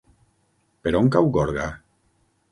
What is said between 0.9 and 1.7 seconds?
on cau Gorga?